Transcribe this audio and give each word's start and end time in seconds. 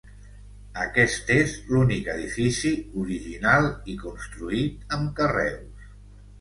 Aquest 0.83 1.29
és 1.35 1.53
l'únic 1.73 2.09
edifici 2.15 2.73
original 3.03 3.69
i 3.95 3.99
construït 4.07 4.99
amb 5.01 5.17
carreus. 5.23 5.89